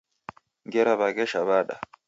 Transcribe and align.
Ngera 0.65 0.93
waghesha 0.99 1.39
wada? 1.47 1.75